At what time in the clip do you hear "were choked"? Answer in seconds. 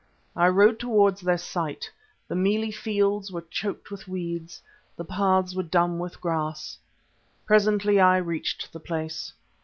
3.31-3.91